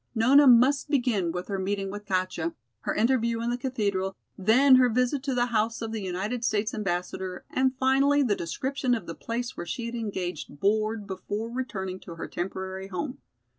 Nona 0.15 0.47
must 0.47 0.89
begin 0.89 1.31
with 1.31 1.47
her 1.47 1.59
meeting 1.59 1.91
with 1.91 2.07
Katja, 2.07 2.55
her 2.79 2.95
interview 2.95 3.39
in 3.39 3.51
the 3.51 3.55
Cathedral, 3.57 4.15
then 4.35 4.77
her 4.77 4.89
visit 4.89 5.21
to 5.21 5.35
the 5.35 5.45
house 5.53 5.79
of 5.79 5.91
the 5.91 6.01
United 6.01 6.43
States 6.43 6.73
Ambassador 6.73 7.45
and 7.51 7.75
finally 7.77 8.23
the 8.23 8.35
description 8.35 8.95
of 8.95 9.05
the 9.05 9.13
place 9.13 9.55
where 9.55 9.67
she 9.67 9.85
had 9.85 9.93
engaged 9.93 10.59
board 10.59 11.05
before 11.05 11.51
returning 11.51 11.99
to 11.99 12.15
her 12.15 12.27
temporary 12.27 12.87
home. 12.87 13.19